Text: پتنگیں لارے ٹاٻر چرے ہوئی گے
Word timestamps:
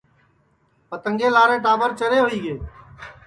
پتنگیں 0.89 1.33
لارے 1.35 1.57
ٹاٻر 1.63 1.89
چرے 1.99 2.19
ہوئی 2.23 2.39
گے 2.43 2.55